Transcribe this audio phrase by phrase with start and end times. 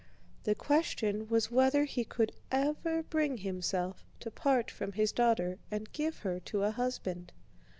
[0.45, 5.91] The question was whether he could ever bring himself to part from his daughter and
[5.93, 7.31] give her to a husband.